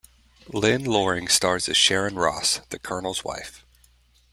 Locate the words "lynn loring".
0.47-1.27